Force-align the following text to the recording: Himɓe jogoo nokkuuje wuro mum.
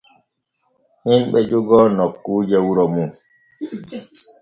Himɓe 1.05 1.39
jogoo 1.49 1.85
nokkuuje 1.97 2.57
wuro 2.65 2.83
mum. 2.93 3.09